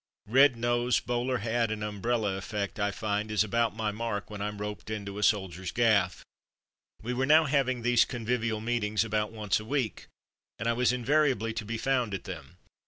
[0.25, 4.57] Red nose, bowler hat, and umbrella effect, I find is about my mark when I'm
[4.59, 6.25] roped into a soldiers' gaff.
[7.03, 10.07] We were now having these convivial evenings about once a week,
[10.57, 12.57] and I was invariably to be found at them.